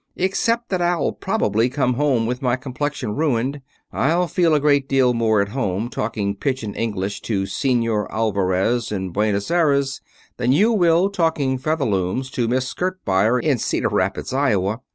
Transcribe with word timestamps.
except 0.15 0.69
that 0.69 0.81
I'll 0.81 1.11
probably 1.11 1.69
come 1.69 1.93
home 1.93 2.25
with 2.25 2.41
my 2.41 2.55
complexion 2.55 3.15
ruined. 3.15 3.61
I'll 3.93 4.27
feel 4.27 4.55
a 4.55 4.59
great 4.59 4.89
deal 4.89 5.13
more 5.13 5.43
at 5.43 5.49
home 5.49 5.89
talking 5.91 6.33
pidgin 6.35 6.73
English 6.73 7.21
to 7.21 7.45
Senor 7.45 8.11
Alvarez 8.11 8.91
in 8.91 9.11
Buenos 9.11 9.51
Aires 9.51 10.01
than 10.37 10.53
you 10.53 10.71
will 10.73 11.11
talking 11.11 11.59
Featherlooms 11.59 12.31
to 12.31 12.47
Miss 12.47 12.67
Skirt 12.67 12.97
Buyer 13.05 13.39
in 13.39 13.59
Cedar 13.59 13.89
Rapids, 13.89 14.33
Iowa. 14.33 14.79